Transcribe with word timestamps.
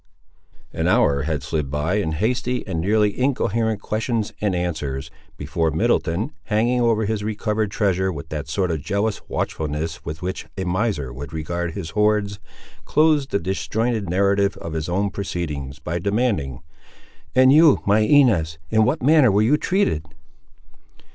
An 0.73 0.87
hour 0.87 1.21
had 1.29 1.43
slid 1.43 1.69
by, 1.69 1.97
in 1.97 2.13
hasty 2.13 2.65
and 2.65 2.81
nearly 2.81 3.15
incoherent 3.19 3.83
questions 3.83 4.33
and 4.41 4.55
answers, 4.55 5.11
before 5.37 5.69
Middleton, 5.69 6.31
hanging 6.45 6.81
over 6.81 7.05
his 7.05 7.23
recovered 7.23 7.69
treasure 7.69 8.11
with 8.11 8.29
that 8.29 8.49
sort 8.49 8.71
of 8.71 8.81
jealous 8.81 9.21
watchfulness 9.29 10.03
with 10.03 10.23
which 10.23 10.47
a 10.57 10.63
miser 10.63 11.13
would 11.13 11.31
regard 11.31 11.73
his 11.75 11.91
hoards, 11.91 12.39
closed 12.83 13.29
the 13.29 13.37
disjointed 13.37 14.09
narrative 14.09 14.57
of 14.57 14.73
his 14.73 14.89
own 14.89 15.11
proceedings 15.11 15.77
by 15.77 15.99
demanding— 15.99 16.63
"And 17.35 17.53
you, 17.53 17.83
my 17.85 17.99
Inez; 17.99 18.57
in 18.71 18.83
what 18.83 19.03
manner 19.03 19.29
were 19.31 19.43
you 19.43 19.55
treated?" 19.55 20.03